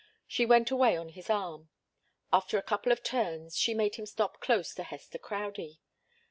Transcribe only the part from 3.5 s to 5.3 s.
she made him stop close to Hester